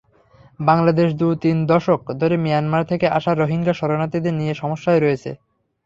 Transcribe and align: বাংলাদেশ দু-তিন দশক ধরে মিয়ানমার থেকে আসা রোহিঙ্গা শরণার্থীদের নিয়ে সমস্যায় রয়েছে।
বাংলাদেশ 0.59 1.09
দু-তিন 1.13 1.57
দশক 1.65 2.01
ধরে 2.21 2.35
মিয়ানমার 2.37 2.83
থেকে 2.85 3.05
আসা 3.09 3.31
রোহিঙ্গা 3.33 3.73
শরণার্থীদের 3.73 4.33
নিয়ে 4.33 4.53
সমস্যায় 4.53 4.99
রয়েছে। 4.99 5.31